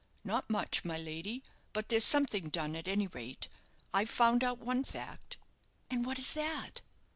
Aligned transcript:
"Not 0.23 0.49
much, 0.49 0.83
my 0.83 0.97
lady; 0.97 1.43
but 1.73 1.89
there's 1.89 2.03
something 2.03 2.49
done, 2.49 2.75
at 2.75 2.87
any 2.87 3.05
rate. 3.05 3.47
I've 3.93 4.09
found 4.09 4.43
out 4.43 4.57
one 4.57 4.83
fact." 4.83 5.37
"And 5.91 6.03
what 6.07 6.17
is 6.17 6.33
that?" 6.33 6.81